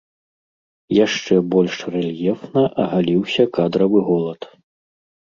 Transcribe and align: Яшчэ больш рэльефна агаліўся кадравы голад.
Яшчэ 1.05 1.33
больш 1.53 1.75
рэльефна 1.95 2.63
агаліўся 2.85 3.45
кадравы 3.59 3.99
голад. 4.09 4.41